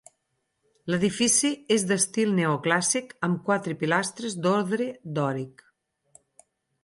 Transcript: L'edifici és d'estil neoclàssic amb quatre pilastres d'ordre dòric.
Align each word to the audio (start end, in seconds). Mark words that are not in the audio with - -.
L'edifici 0.91 1.49
és 1.75 1.85
d'estil 1.91 2.31
neoclàssic 2.39 3.13
amb 3.29 3.43
quatre 3.49 3.77
pilastres 3.83 4.37
d'ordre 4.47 4.87
dòric. 5.19 5.65